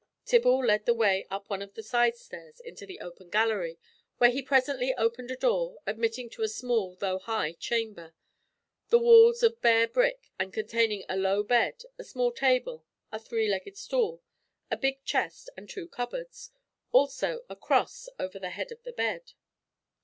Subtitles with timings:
[0.25, 3.77] Tibble led the way up one of the side stairs into the open gallery,
[4.17, 8.15] where he presently opened a door, admitting to a small, though high chamber,
[8.89, 13.47] the walls of bare brick, and containing a low bed, a small table, a three
[13.47, 14.23] legged stool,
[14.71, 16.49] a big chest, and two cupboards,
[16.91, 19.33] also a cross over the head of the bed.